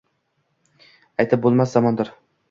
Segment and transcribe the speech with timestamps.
[1.23, 2.11] Aytib bo’lmas zamondir».